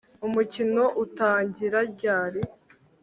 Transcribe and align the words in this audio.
Umukino 0.27 0.83
utangira 1.03 1.79
ryari 1.93 2.41